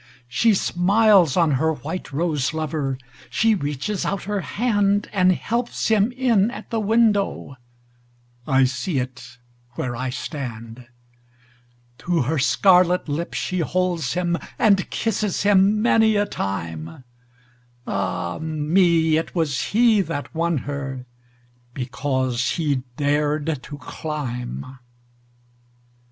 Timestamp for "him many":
15.43-16.15